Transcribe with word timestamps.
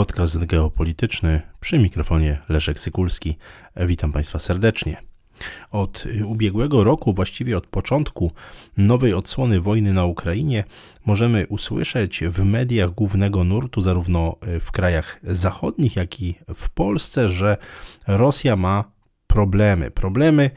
podcast 0.00 0.44
geopolityczny 0.44 1.42
przy 1.60 1.78
mikrofonie 1.78 2.38
Leszek 2.48 2.80
Sykulski. 2.80 3.36
Witam 3.76 4.12
Państwa 4.12 4.38
serdecznie. 4.38 5.02
Od 5.70 6.04
ubiegłego 6.26 6.84
roku, 6.84 7.14
właściwie 7.14 7.56
od 7.56 7.66
początku 7.66 8.32
nowej 8.76 9.14
odsłony 9.14 9.60
wojny 9.60 9.92
na 9.92 10.04
Ukrainie, 10.04 10.64
możemy 11.06 11.46
usłyszeć 11.46 12.24
w 12.24 12.44
mediach 12.44 12.90
głównego 12.90 13.44
nurtu, 13.44 13.80
zarówno 13.80 14.36
w 14.60 14.70
krajach 14.70 15.20
zachodnich, 15.22 15.96
jak 15.96 16.20
i 16.20 16.34
w 16.54 16.70
Polsce, 16.70 17.28
że 17.28 17.56
Rosja 18.06 18.56
ma 18.56 18.84
problemy. 19.32 19.90
Problemy 19.90 20.50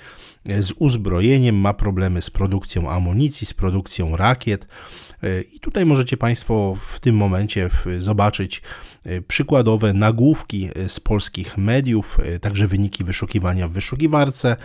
z 0.60 0.71
uzbrojeniem, 0.71 1.56
ma 1.56 1.74
problemy 1.74 2.21
z 2.21 2.30
produkcją 2.30 2.89
amunicji, 2.89 3.48
z 3.48 3.54
produkcją 3.54 4.16
rakiet. 4.16 4.68
I 5.54 5.60
tutaj 5.60 5.86
możecie 5.86 6.18
Państwo 6.18 6.78
w 6.89 7.00
tym 7.00 7.16
momencie 7.16 7.70
zobaczyć 7.97 8.61
e, 9.06 9.21
przykładowe 9.21 9.94
nagłówki 9.94 10.70
e, 10.75 10.89
z 10.89 11.00
polskich 11.00 11.57
mediów, 11.57 12.18
e, 12.20 12.39
także 12.39 12.68
wyniki 12.68 13.04
wyszukiwania 13.04 13.68
w 13.68 13.71
wyszukiwarce. 13.71 14.56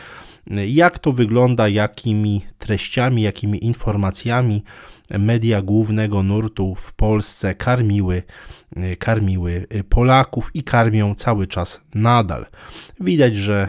Jak 0.67 0.99
to 0.99 1.13
wygląda, 1.13 1.69
jakimi 1.69 2.45
treściami, 2.59 3.23
jakimi 3.23 3.65
informacjami 3.65 4.65
media 5.11 5.63
głównego 5.63 6.23
nurtu 6.23 6.75
w 6.75 6.93
Polsce 6.93 7.55
karmiły, 7.55 8.23
karmiły 8.99 9.67
Polaków 9.89 10.51
i 10.55 10.63
karmią 10.63 11.15
cały 11.15 11.47
czas 11.47 11.85
nadal. 11.95 12.47
Widać, 13.01 13.37
że 13.37 13.69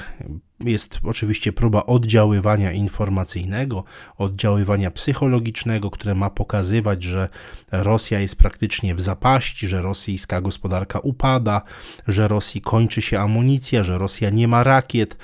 jest 0.60 1.00
oczywiście 1.04 1.54
próba 1.54 1.86
oddziaływania 1.86 2.72
informacyjnego, 2.72 3.84
oddziaływania 4.18 4.92
psychologicznego, 4.92 5.92
które 5.92 6.16
ma 6.16 6.30
pokazywać, 6.30 7.04
że 7.04 7.30
Rosja 7.72 8.20
jest 8.20 8.36
praktycznie 8.36 8.96
w 8.96 9.02
zapaści, 9.02 9.68
że 9.68 9.82
rosyjska 9.82 10.42
gospodarka 10.42 11.00
upada, 11.00 11.62
że 12.08 12.28
Rosji 12.28 12.62
kończy 12.62 13.02
się 13.02 13.20
amunicja, 13.20 13.84
że 13.84 13.98
Rosja 13.98 14.30
nie 14.30 14.48
ma 14.48 14.64
rakiet. 14.64 15.18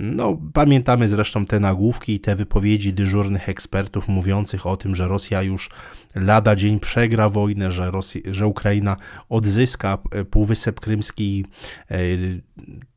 No, 0.00 0.38
pamiętamy 0.52 1.08
zresztą 1.08 1.46
te 1.46 1.60
nagłówki 1.60 2.14
i 2.14 2.20
te 2.20 2.36
wypowiedzi 2.36 2.92
dyżurnych 2.92 3.48
ekspertów 3.48 4.08
mówiących 4.08 4.66
o 4.66 4.76
tym, 4.76 4.94
że 4.94 5.08
Rosja 5.08 5.42
już 5.42 5.70
lada 6.14 6.56
dzień 6.56 6.80
przegra 6.80 7.28
wojnę, 7.28 7.70
że, 7.70 7.90
Rosja, 7.90 8.20
że 8.30 8.46
Ukraina 8.46 8.96
odzyska 9.28 9.98
Półwysep 10.30 10.80
Krymski, 10.80 11.44
e, 11.90 11.96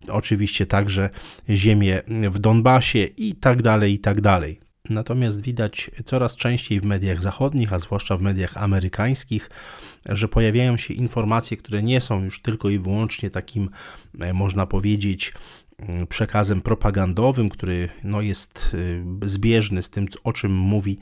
oczywiście 0.08 0.66
także 0.66 1.10
ziemię 1.50 2.02
w 2.30 2.40
Donbasie 2.40 3.04
i 3.04 3.36
tak 3.36 3.62
dalej, 3.62 3.94
i 3.94 4.00
tak 4.00 4.22
dalej. 4.22 4.60
Natomiast 4.90 5.42
widać 5.42 5.92
coraz 6.06 6.36
częściej 6.36 6.80
w 6.82 6.86
mediach 6.86 7.22
zachodnich, 7.22 7.74
a 7.74 7.80
zwłaszcza 7.80 8.18
w 8.18 8.22
mediach 8.22 8.58
amerykańskich, 8.58 9.50
że 10.06 10.28
pojawiają 10.28 10.78
się 10.78 10.94
informacje, 10.94 11.58
które 11.58 11.84
nie 11.84 12.02
są 12.02 12.24
już 12.24 12.42
tylko 12.42 12.70
i 12.70 12.80
wyłącznie 12.80 13.30
takim, 13.30 13.70
e, 14.20 14.34
można 14.34 14.66
powiedzieć, 14.66 15.34
przekazem 16.10 16.62
propagandowym, 16.62 17.50
który 17.50 17.90
no, 18.04 18.22
jest 18.22 18.72
y, 18.74 19.04
zbieżny 19.24 19.84
z 19.84 19.90
tym, 19.90 20.08
o 20.24 20.34
czym 20.34 20.52
mówi 20.52 20.98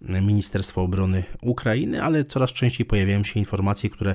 Ministerstwo 0.00 0.82
Obrony 0.82 1.24
Ukrainy, 1.42 2.02
ale 2.02 2.24
coraz 2.24 2.52
częściej 2.52 2.86
pojawiają 2.86 3.24
się 3.24 3.40
informacje, 3.40 3.90
które 3.90 4.14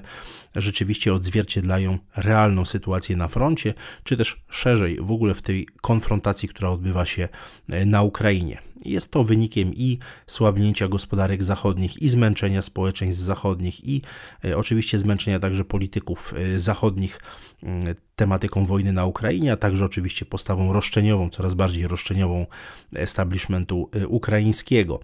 rzeczywiście 0.55 1.13
odzwierciedlają 1.13 1.97
realną 2.15 2.65
sytuację 2.65 3.15
na 3.15 3.27
froncie, 3.27 3.73
czy 4.03 4.17
też 4.17 4.41
szerzej 4.49 4.97
w 5.01 5.11
ogóle 5.11 5.33
w 5.33 5.41
tej 5.41 5.67
konfrontacji, 5.81 6.49
która 6.49 6.69
odbywa 6.69 7.05
się 7.05 7.29
e, 7.69 7.85
na 7.85 8.01
Ukrainie. 8.01 8.68
Jest 8.85 9.11
to 9.11 9.23
wynikiem 9.23 9.73
i 9.73 9.99
słabnięcia 10.27 10.87
gospodarek 10.87 11.43
zachodnich, 11.43 12.01
i 12.01 12.07
zmęczenia 12.07 12.61
społeczeństw 12.61 13.23
zachodnich, 13.23 13.87
i 13.87 14.01
e, 14.45 14.57
oczywiście 14.57 14.99
zmęczenia 14.99 15.39
także 15.39 15.65
polityków 15.65 16.33
e, 16.37 16.59
zachodnich 16.59 17.21
mm, 17.63 17.95
tematyką 18.15 18.65
wojny 18.65 18.93
na 18.93 19.05
Ukrainie, 19.05 19.51
a 19.51 19.55
także 19.55 19.85
oczywiście 19.85 20.25
postawą 20.25 20.73
roszczeniową, 20.73 21.29
coraz 21.29 21.53
bardziej 21.53 21.87
roszczeniową 21.87 22.45
establishmentu 22.93 23.89
ukraińskiego. 24.07 24.99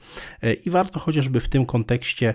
I 0.66 0.70
warto 0.70 1.00
chociażby 1.00 1.40
w 1.40 1.50
tym 1.50 1.66
kontekście 1.66 2.34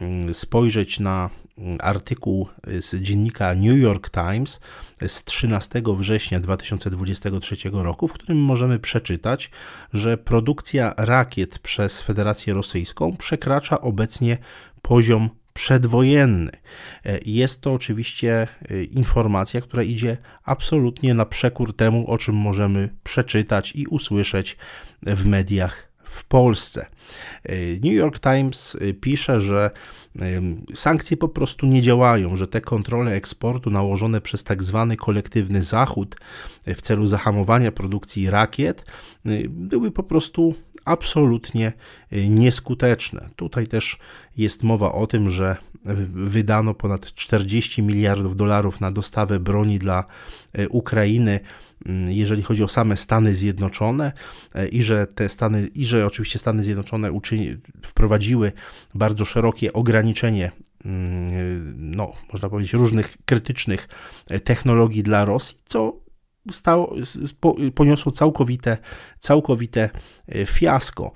mm, 0.00 0.34
spojrzeć 0.34 1.00
na 1.00 1.30
artykuł 1.78 2.48
z 2.80 2.94
dziennika 2.94 3.54
New 3.54 3.78
York 3.78 4.10
Times 4.10 4.60
z 5.06 5.24
13 5.24 5.82
września 5.96 6.40
2023 6.40 7.56
roku, 7.72 8.08
w 8.08 8.12
którym 8.12 8.38
możemy 8.38 8.78
przeczytać, 8.78 9.50
że 9.92 10.18
produkcja 10.18 10.94
rakiet 10.96 11.58
przez 11.58 12.00
Federację 12.00 12.54
Rosyjską 12.54 13.16
przekracza 13.16 13.80
obecnie 13.80 14.38
poziom 14.82 15.30
przedwojenny. 15.52 16.50
Jest 17.26 17.60
to 17.60 17.72
oczywiście 17.72 18.48
e, 18.70 18.84
informacja, 18.84 19.60
która 19.60 19.82
idzie 19.82 20.16
absolutnie 20.44 21.14
na 21.14 21.26
przekór 21.26 21.76
temu, 21.76 22.10
o 22.10 22.18
czym 22.18 22.34
możemy 22.34 22.88
przeczytać 23.04 23.72
i 23.76 23.86
usłyszeć 23.86 24.56
w 25.02 25.26
mediach 25.26 25.91
w 26.12 26.24
Polsce. 26.24 26.86
E, 27.44 27.56
New 27.74 27.92
York 27.92 28.18
Times 28.18 28.76
e, 28.80 28.94
pisze, 28.94 29.40
że 29.40 29.70
sankcje 30.74 31.16
po 31.16 31.28
prostu 31.28 31.66
nie 31.66 31.82
działają, 31.82 32.36
że 32.36 32.46
te 32.46 32.60
kontrole 32.60 33.12
eksportu 33.12 33.70
nałożone 33.70 34.20
przez 34.20 34.44
tak 34.44 34.62
zwany 34.62 34.96
kolektywny 34.96 35.62
Zachód 35.62 36.16
e, 36.66 36.74
w 36.74 36.80
celu 36.80 37.06
zahamowania 37.06 37.72
produkcji 37.72 38.30
rakiet 38.30 38.84
były 39.48 39.90
po 39.90 40.02
prostu 40.02 40.54
absolutnie 40.84 41.72
nieskuteczne. 42.28 43.28
Tutaj 43.36 43.66
też 43.66 43.98
jest 44.36 44.62
mowa 44.62 44.92
o 44.92 45.06
tym, 45.06 45.28
że 45.28 45.56
wydano 46.14 46.74
ponad 46.74 47.14
40 47.14 47.82
miliardów 47.82 48.36
dolarów 48.36 48.80
na 48.80 48.92
dostawę 48.92 49.40
broni 49.40 49.78
dla 49.78 50.04
Ukrainy 50.70 51.40
Mm, 51.86 52.12
jeżeli 52.12 52.42
chodzi 52.42 52.64
o 52.64 52.68
same 52.68 52.96
Stany 52.96 53.34
Zjednoczone 53.34 54.12
i 54.72 54.82
że 54.82 55.06
te 55.06 55.28
Stany, 55.28 55.68
i 55.74 55.84
że 55.84 56.06
oczywiście 56.06 56.38
Stany 56.38 56.64
Zjednoczone 56.64 57.12
uczyni, 57.12 57.56
wprowadziły 57.82 58.52
bardzo 58.94 59.24
szerokie 59.24 59.72
ograniczenie 59.72 60.50
mm, 60.84 61.74
no, 61.96 62.12
można 62.32 62.48
powiedzieć, 62.48 62.72
różnych 62.72 63.16
krytycznych 63.24 63.88
technologii 64.44 65.02
dla 65.02 65.24
Rosji, 65.24 65.58
co 65.64 66.01
stało, 66.50 66.94
poniosło 67.74 68.12
całkowite, 68.12 68.78
całkowite 69.18 69.90
e, 70.28 70.46
fiasko. 70.46 71.12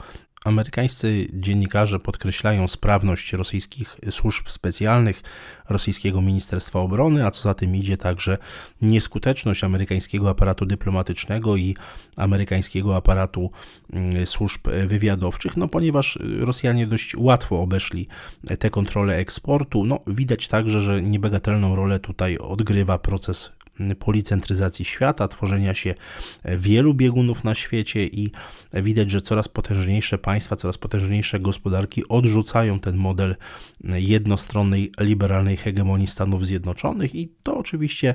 Amerykańscy 0.47 1.27
dziennikarze 1.33 2.01
podkreślają 2.01 2.69
sprawność 2.69 3.33
rosyjskich 3.33 3.97
służb 4.11 4.49
specjalnych, 4.49 5.23
rosyjskiego 5.69 6.21
Ministerstwa 6.21 6.81
Obrony, 6.81 7.27
a 7.27 7.31
co 7.31 7.43
za 7.43 7.55
tym 7.55 7.77
idzie 7.77 7.97
także 7.97 8.39
nieskuteczność 8.83 9.65
amerykańskiego 9.65 10.31
aparatu 10.31 10.67
dyplomatycznego 10.67 11.57
i 11.57 11.77
amerykańskiego 12.17 12.97
aparatu 12.97 13.51
mm, 13.93 14.27
służb 14.27 14.61
wywiadowczych, 14.87 15.57
no 15.57 15.69
ponieważ 15.69 16.19
Rosjanie 16.41 16.87
dość 16.87 17.17
łatwo 17.17 17.61
obeszli 17.63 18.09
te 18.59 18.71
kontrole 18.71 19.17
eksportu. 19.17 19.85
No, 19.85 20.01
widać 20.07 20.49
także, 20.49 20.83
że 20.83 21.03
niebagatelną 21.03 21.77
rolę 21.77 22.01
tutaj 22.01 22.39
odgrywa 22.39 22.99
proces 22.99 23.53
policentryzacji 23.99 24.85
świata, 24.85 25.29
tworzenia 25.29 25.75
się 25.75 25.95
wielu 26.45 26.95
biegunów 26.95 27.45
na 27.45 27.55
świecie 27.55 28.07
i 28.07 28.31
widać, 28.73 29.11
że 29.11 29.21
coraz 29.21 29.49
potężniejsze 29.49 30.19
państwa, 30.19 30.57
coraz 30.57 30.79
potężniejsze 30.79 31.39
gospodarki 31.39 32.09
odrzucają 32.09 32.81
ten 32.81 32.97
model 32.97 33.37
jednostronnej, 33.85 34.93
liberalnej 35.01 35.57
hegemonii 35.57 36.07
Stanów 36.07 36.47
Zjednoczonych 36.47 37.15
i 37.15 37.33
to 37.43 37.59
oczywiście 37.59 38.15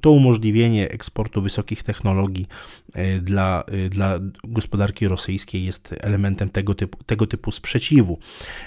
to 0.00 0.10
umożliwienie 0.10 0.90
eksportu 0.90 1.42
wysokich 1.42 1.82
technologii 1.82 2.46
e, 2.92 3.20
dla, 3.20 3.64
e, 3.66 3.88
dla 3.88 4.18
gospodarki 4.44 5.08
rosyjskiej 5.08 5.64
jest 5.64 5.94
elementem 6.00 6.50
tego 6.50 6.74
typu, 6.74 7.04
tego 7.04 7.26
typu 7.26 7.50
sprzeciwu. 7.50 8.18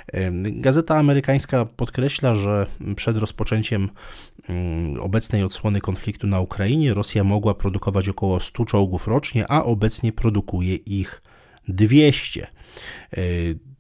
E, 0.08 0.32
Gazeta 0.52 0.98
amerykańska 0.98 1.66
podkreśla, 1.66 2.36
że 2.36 2.68
przed 2.96 3.18
rozpoczęciem 3.18 3.90
mm, 4.50 5.00
obecnej 5.02 5.44
odsłony 5.44 5.82
konfliktu 5.94 6.28
na 6.28 6.40
Ukrainie 6.40 6.94
Rosja 6.94 7.24
mogła 7.24 7.54
produkować 7.54 8.10
około 8.10 8.40
100 8.40 8.66
czołgów 8.66 9.08
rocznie, 9.08 9.52
a 9.52 9.64
obecnie 9.64 10.12
produkuje 10.12 10.76
ich 10.76 11.22
200. 11.68 12.48
E, 13.14 13.18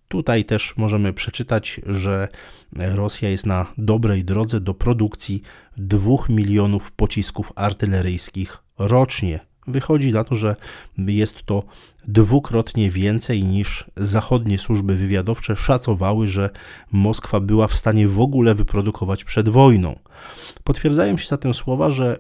tutaj 0.07 0.45
też 0.45 0.77
możemy 0.77 1.13
przeczytać, 1.13 1.81
że 1.86 2.27
Rosja 2.74 3.30
jest 3.30 3.45
na 3.45 3.65
dobrej 3.77 4.24
drodze 4.25 4.60
do 4.60 4.74
produkcji 4.74 5.42
2 5.77 6.15
milionów 6.30 6.92
pocisków 6.92 7.51
artyleryjskich 7.56 8.57
rocznie. 8.80 9.39
Wychodzi 9.68 10.12
na 10.12 10.24
to, 10.24 10.36
że 10.36 10.56
jest 10.98 11.44
to 11.44 11.63
dwukrotnie 12.07 12.89
więcej 12.89 13.44
niż 13.44 13.86
zachodnie 13.98 14.57
służby 14.57 14.95
wywiadowcze 14.95 15.56
szacowały, 15.56 16.27
że 16.27 16.50
Moskwa 16.92 17.39
była 17.39 17.68
w 17.68 17.75
stanie 17.75 18.07
w 18.07 18.19
ogóle 18.19 18.56
wyprodukować 18.56 19.24
przed 19.24 19.50
wojną. 19.50 20.00
Potwierdzają 20.63 21.18
się 21.18 21.27
zatem 21.27 21.54
słowa, 21.54 21.89
że 21.89 22.18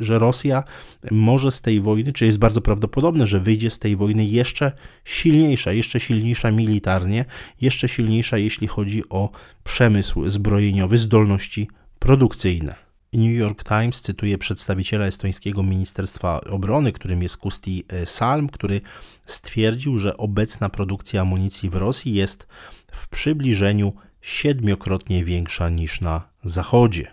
że 0.00 0.18
Rosja 0.18 0.64
może 1.10 1.52
z 1.52 1.60
tej 1.60 1.80
wojny, 1.80 2.12
czy 2.12 2.26
jest 2.26 2.38
bardzo 2.38 2.60
prawdopodobne, 2.60 3.26
że 3.26 3.40
wyjdzie 3.40 3.70
z 3.70 3.78
tej 3.78 3.96
wojny 3.96 4.24
jeszcze 4.24 4.72
silniejsza, 5.04 5.72
jeszcze 5.72 6.00
silniejsza 6.00 6.50
militarnie, 6.50 7.24
jeszcze 7.60 7.88
silniejsza, 7.88 8.38
jeśli 8.38 8.66
chodzi 8.66 9.08
o 9.08 9.30
przemysł 9.64 10.28
zbrojeniowy, 10.28 10.98
zdolności 10.98 11.68
produkcyjne. 11.98 12.85
New 13.16 13.36
York 13.36 13.64
Times 13.64 14.00
cytuje 14.00 14.38
przedstawiciela 14.38 15.06
estońskiego 15.06 15.62
Ministerstwa 15.62 16.40
Obrony, 16.40 16.92
którym 16.92 17.22
jest 17.22 17.36
Kusti 17.36 17.84
Salm, 18.04 18.48
który 18.48 18.80
stwierdził, 19.26 19.98
że 19.98 20.16
obecna 20.16 20.68
produkcja 20.68 21.20
amunicji 21.20 21.70
w 21.70 21.74
Rosji 21.74 22.14
jest 22.14 22.46
w 22.92 23.08
przybliżeniu 23.08 23.92
siedmiokrotnie 24.20 25.24
większa 25.24 25.68
niż 25.68 26.00
na 26.00 26.28
Zachodzie. 26.44 27.12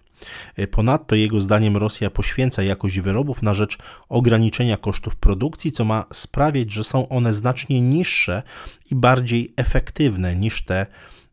Ponadto 0.71 1.15
jego 1.15 1.39
zdaniem 1.39 1.77
Rosja 1.77 2.09
poświęca 2.09 2.63
jakość 2.63 2.99
wyrobów 2.99 3.41
na 3.43 3.53
rzecz 3.53 3.77
ograniczenia 4.09 4.77
kosztów 4.77 5.15
produkcji, 5.15 5.71
co 5.71 5.85
ma 5.85 6.05
sprawiać, 6.13 6.71
że 6.71 6.83
są 6.83 7.09
one 7.09 7.33
znacznie 7.33 7.81
niższe 7.81 8.43
i 8.91 8.95
bardziej 8.95 9.53
efektywne 9.57 10.35
niż 10.35 10.63
te 10.65 10.85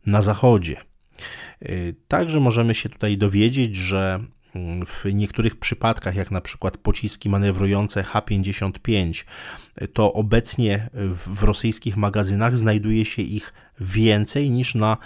na 0.07 0.23
Zachodzie. 0.23 0.77
Także 2.09 2.41
możemy 2.41 2.75
się 2.75 2.89
tutaj 2.89 3.19
dowiedzieć, 3.19 3.77
że 3.77 4.25
w 4.87 5.15
niektórych 5.15 5.57
przypadkach, 5.57 6.15
jak 6.15 6.31
na 6.31 6.41
przykład 6.41 6.77
pociski 6.77 7.29
manewrujące 7.29 8.03
H-55, 8.03 9.25
to 9.93 10.13
obecnie 10.13 10.91
w 11.27 11.43
rosyjskich 11.43 11.97
magazynach 11.97 12.57
znajduje 12.57 13.05
się 13.05 13.23
ich 13.23 13.53
więcej 13.81 14.51
niż 14.51 14.75
na 14.75 14.97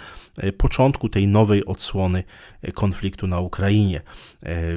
początku 0.57 1.09
tej 1.09 1.27
nowej 1.27 1.65
odsłony 1.65 2.23
konfliktu 2.73 3.27
na 3.27 3.39
Ukrainie 3.39 4.01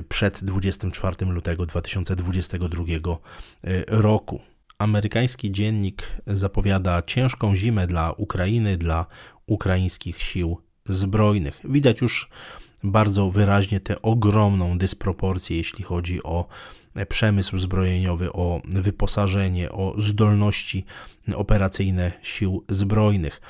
przed 0.08 0.44
24 0.44 1.26
lutego 1.26 1.66
2022 1.66 2.84
roku. 3.88 4.40
Amerykański 4.78 5.52
dziennik 5.52 6.02
zapowiada 6.26 7.02
ciężką 7.02 7.56
zimę 7.56 7.86
dla 7.86 8.12
Ukrainy, 8.12 8.76
dla 8.76 9.06
ukraińskich 9.46 10.22
sił 10.22 10.58
zbrojnych. 10.84 11.60
Widać 11.64 12.00
już 12.00 12.28
bardzo 12.84 13.30
wyraźnie 13.30 13.80
tę 13.80 14.02
ogromną 14.02 14.78
dysproporcję, 14.78 15.56
jeśli 15.56 15.84
chodzi 15.84 16.22
o 16.22 16.46
przemysł 17.08 17.58
zbrojeniowy, 17.58 18.32
o 18.32 18.60
wyposażenie, 18.64 19.72
o 19.72 19.94
zdolności 19.96 20.84
operacyjne 21.34 22.12
sił 22.22 22.64
zbrojnych. 22.68 23.40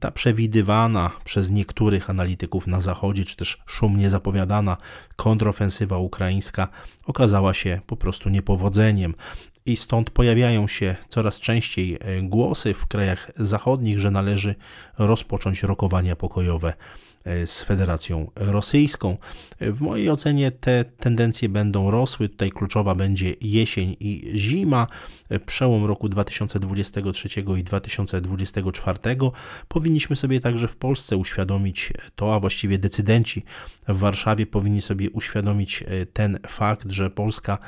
Ta 0.00 0.10
przewidywana 0.10 1.10
przez 1.24 1.50
niektórych 1.50 2.10
analityków 2.10 2.66
na 2.66 2.80
Zachodzie, 2.80 3.24
czy 3.24 3.36
też 3.36 3.62
szumnie 3.66 4.10
zapowiadana 4.10 4.76
kontrofensywa 5.16 5.98
ukraińska 5.98 6.68
okazała 7.06 7.54
się 7.54 7.80
po 7.86 7.96
prostu 7.96 8.28
niepowodzeniem. 8.28 9.14
I 9.66 9.76
stąd 9.76 10.10
pojawiają 10.10 10.68
się 10.68 10.96
coraz 11.08 11.40
częściej 11.40 11.98
głosy 12.22 12.74
w 12.74 12.86
krajach 12.86 13.30
zachodnich, 13.36 13.98
że 13.98 14.10
należy 14.10 14.54
rozpocząć 14.98 15.62
rokowania 15.62 16.16
pokojowe 16.16 16.72
E, 16.72 17.07
z 17.46 17.62
Federacją 17.62 18.30
Rosyjską. 18.36 19.16
W 19.60 19.80
mojej 19.80 20.10
ocenie 20.10 20.50
te 20.50 20.84
tendencje 20.84 21.48
będą 21.48 21.90
rosły. 21.90 22.28
Tutaj 22.28 22.50
kluczowa 22.50 22.94
będzie 22.94 23.34
jesień 23.40 23.96
i 24.00 24.30
zima. 24.34 24.86
Przełom 25.46 25.84
roku 25.84 26.08
2023 26.08 27.28
i 27.58 27.64
2024 27.64 28.98
powinniśmy 29.68 30.16
sobie 30.16 30.40
także 30.40 30.68
w 30.68 30.76
Polsce 30.76 31.16
uświadomić 31.16 31.92
to, 32.16 32.34
a 32.34 32.40
właściwie 32.40 32.78
decydenci 32.78 33.44
w 33.88 33.98
Warszawie 33.98 34.46
powinni 34.46 34.80
sobie 34.80 35.10
uświadomić 35.10 35.82
e, 35.82 36.06
ten 36.06 36.38
fakt, 36.48 36.92
że 36.92 37.10
Polska 37.10 37.58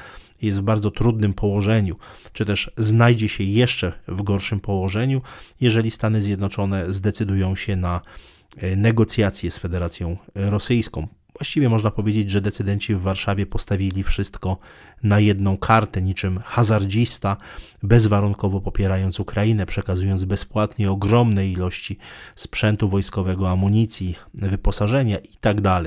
jest 0.43 0.61
w 0.61 0.63
bardzo 0.63 0.91
trudnym 0.91 1.35
położeniu, 1.35 1.97
czy 2.33 2.45
też 2.45 2.71
znajdzie 2.77 3.29
się 3.29 3.45
jeszcze 3.45 3.93
w 4.09 4.23
gorszym 4.23 4.61
położeniu, 4.61 5.23
jeżeli 5.61 5.91
Stany 5.91 6.23
Zjednoczone 6.23 6.93
zdecydują 6.93 7.57
się 7.57 7.77
na 7.77 8.01
E, 8.01 8.40
negocjacje 8.77 9.51
z 9.51 9.59
Federacją 9.59 10.17
Rosyjską. 10.35 11.09
Właściwie 11.41 11.69
można 11.69 11.91
powiedzieć, 11.91 12.31
że 12.31 12.41
decydenci 12.41 12.95
w 12.95 13.01
Warszawie 13.01 13.47
postawili 13.47 14.03
wszystko 14.03 14.59
na 15.03 15.21
jedną 15.21 15.59
kartę, 15.59 16.03
niczym 16.03 16.41
hazardzista, 16.45 17.37
bezwarunkowo 17.83 18.61
popierając 18.61 19.21
Ukrainę, 19.21 19.67
przekazując 19.67 20.25
bezpłatnie 20.25 20.91
ogromne 20.91 21.49
ilości 21.49 21.99
sprzętu 22.35 22.89
wojskowego, 22.89 23.51
amunicji, 23.51 24.15
wyposażenia 24.35 25.19
itd. 25.19 25.63
Tak 25.63 25.85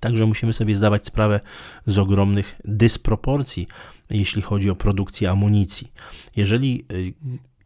Także 0.00 0.26
musimy 0.26 0.52
sobie 0.52 0.74
zdawać 0.74 1.06
sprawę 1.06 1.40
z 1.86 1.98
ogromnych 1.98 2.60
dysproporcji, 2.64 3.66
jeśli 4.10 4.42
chodzi 4.42 4.70
o 4.70 4.76
produkcję 4.76 5.30
amunicji. 5.30 5.92
Jeżeli 6.36 6.84
y, 6.92 7.12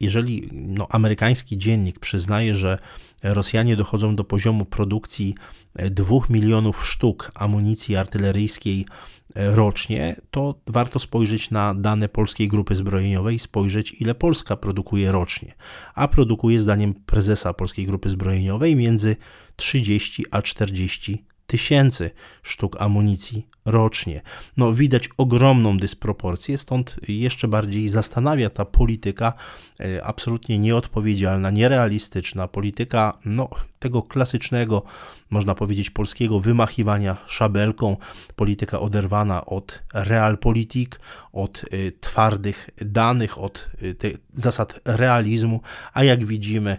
jeżeli 0.02 0.49
no, 0.52 0.87
amerykański 0.90 1.58
dziennik 1.58 1.99
przyznaje, 1.99 2.54
że 2.54 2.78
Rosjanie 3.22 3.76
dochodzą 3.76 4.16
do 4.16 4.25
poziomu 4.25 4.64
produkcji 4.64 5.34
2 5.75 6.16
milionów 6.31 6.87
sztuk 6.87 7.32
amunicji 7.34 7.96
artyleryjskiej 7.96 8.87
rocznie, 9.34 10.16
to 10.31 10.54
warto 10.66 10.99
spojrzeć 10.99 11.50
na 11.50 11.75
dane 11.75 12.08
polskiej 12.08 12.49
grupy 12.49 12.75
zbrojeniowej, 12.75 13.38
spojrzeć 13.38 13.93
ile 14.00 14.14
Polska 14.14 14.56
produkuje 14.56 15.12
rocznie. 15.12 15.54
A 15.94 16.08
produkuje 16.08 16.58
zdaniem 16.58 16.94
prezesa 16.94 17.52
polskiej 17.52 17.87
grupy 17.87 18.08
zbrojeniowej 18.08 18.76
między 18.76 19.16
30 19.56 20.25
a 20.31 20.43
40 20.43 21.25
tysięcy 21.52 22.10
sztuk 22.43 22.76
amunicji 22.81 23.46
rocznie. 23.64 24.22
No, 24.56 24.72
widać 24.72 25.08
ogromną 25.16 25.76
dysproporcję, 25.76 26.58
stąd 26.58 26.96
jeszcze 27.08 27.49
bardziej 27.49 27.88
zastanawia 27.88 28.50
ta 28.50 28.64
polityka 28.64 29.32
e, 29.81 30.04
absolutnie 30.04 30.58
nieodpowiedzialna, 30.58 31.50
nierealistyczna, 31.50 32.49
polityka 32.49 33.19
no, 33.25 33.49
tego 33.78 34.02
klasycznego, 34.02 34.82
można 35.31 35.54
powiedzieć, 35.54 35.90
polskiego 35.90 36.40
wymachiwania 36.40 37.16
szabelką, 37.26 37.96
polityka 38.37 38.81
oderwana 38.81 39.46
od 39.46 39.82
realpolitik, 39.94 41.00
od 41.32 41.64
y, 41.72 41.93
twardych 42.00 42.70
danych, 42.76 43.38
od 43.38 43.70
y, 43.82 44.19
zasad 44.32 44.81
realizmu, 44.84 45.60
a 45.93 46.04
jak 46.04 46.25
widzimy 46.25 46.76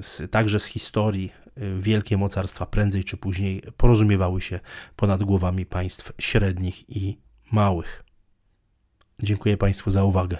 z, 0.00 0.30
także 0.30 0.60
z 0.60 0.64
historii 0.66 1.32
wielkie 1.78 2.16
mocarstwa 2.16 2.66
prędzej 2.66 3.04
czy 3.04 3.16
później 3.16 3.62
porozumiewały 3.76 4.40
się 4.40 4.60
ponad 4.96 5.22
głowami 5.22 5.66
państw 5.66 6.12
średnich 6.18 6.96
i 6.96 7.18
małych. 7.52 8.04
Dziękuję 9.22 9.56
Państwu 9.56 9.90
za 9.90 10.04
uwagę. 10.04 10.38